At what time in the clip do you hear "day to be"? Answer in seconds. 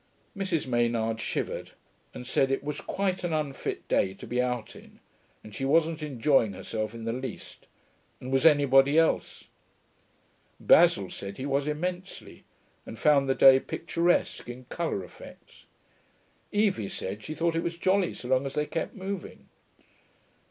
3.87-4.41